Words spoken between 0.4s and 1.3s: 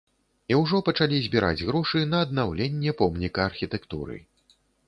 І ўжо пачалі